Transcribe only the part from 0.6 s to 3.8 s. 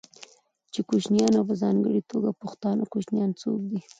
چې کوچيان او په ځانګړې توګه پښتانه کوچيان څوک دي،